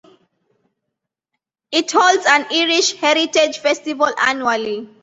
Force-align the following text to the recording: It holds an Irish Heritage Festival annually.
It 1.71 1.91
holds 1.91 2.25
an 2.27 2.47
Irish 2.51 2.93
Heritage 2.93 3.59
Festival 3.59 4.11
annually. 4.17 4.89